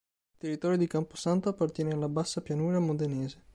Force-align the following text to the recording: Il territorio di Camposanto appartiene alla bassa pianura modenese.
Il 0.33 0.37
territorio 0.39 0.77
di 0.77 0.87
Camposanto 0.87 1.47
appartiene 1.49 1.93
alla 1.93 2.09
bassa 2.09 2.41
pianura 2.41 2.79
modenese. 2.79 3.43